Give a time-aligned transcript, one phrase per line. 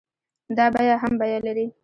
[0.57, 1.67] دا بيه هم بيه لري.